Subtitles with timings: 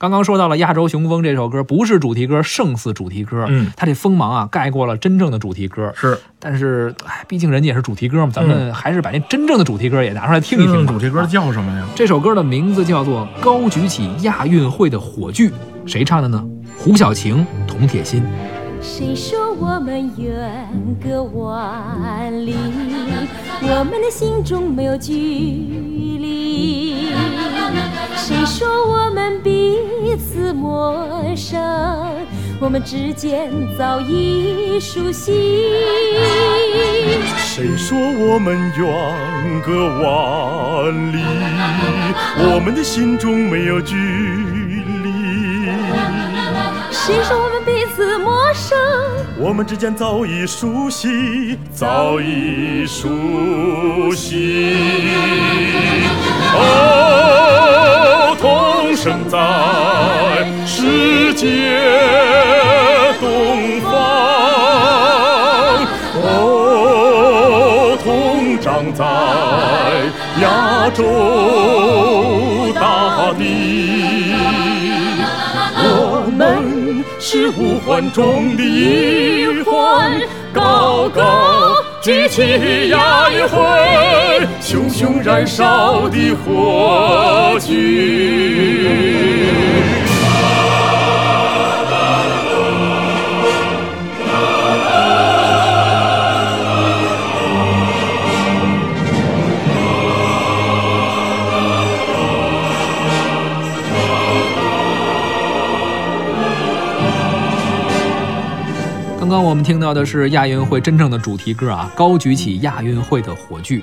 [0.00, 3.44] 刚刚说到了《亚洲雄风》这首歌，不是主题歌，胜似主题歌。
[3.50, 5.92] 嗯，它这锋芒啊，盖过了真正的主题歌。
[5.94, 10.86] 是，但是，哎，毕竟人家也是主题歌嘛，咱们还是把那真正的主题歌也拿出来听一听。
[10.86, 11.86] 主题歌叫什么呀？
[11.94, 15.50] 这首歌的名字叫做《高举起亚运会的火炬》，
[15.84, 16.42] 谁唱的呢？
[16.78, 18.22] 胡小晴、童铁心。
[18.80, 20.66] 谁说我们远
[21.04, 22.54] 隔万里？
[23.60, 27.10] 我们的心中没有距离。
[28.16, 29.59] 谁说我们彼
[30.50, 31.60] 此陌生？
[32.60, 35.32] 我们之间早已熟悉。
[37.38, 41.22] 谁说我们远隔万里？
[42.38, 45.70] 我们的心中没有距离。
[46.90, 48.76] 谁说我们彼此陌生？
[49.38, 54.74] 我们之间早已熟悉，早已熟悉。
[61.40, 61.80] 接
[63.18, 63.88] 东方，
[66.22, 69.02] 哦，同长在
[70.42, 71.00] 亚洲
[72.74, 73.42] 大地。
[75.82, 80.20] 我们是五环中的一环，
[80.52, 81.22] 高高
[82.02, 83.56] 举起亚运会，
[84.60, 89.49] 熊熊燃烧的火炬。
[109.30, 113.80] 刚刚我们听到的是亚运会真正的主题歌啊，高举起亚运会的火炬。